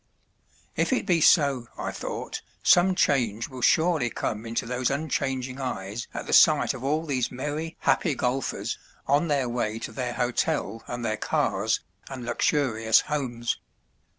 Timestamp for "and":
10.87-11.05, 12.09-12.25